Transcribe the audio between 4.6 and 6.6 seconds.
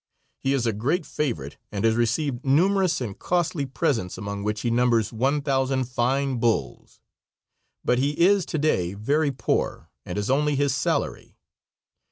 he numbers one thousand fine